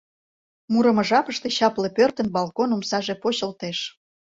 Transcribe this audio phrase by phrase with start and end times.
[0.71, 3.77] Мурымо жапыште чапле пӧртын балкон омсаже почылтеш.